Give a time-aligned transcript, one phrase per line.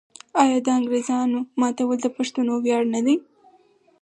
[0.41, 3.15] آیا د انګریزامو ماتول د پښتنو ویاړ نه دی؟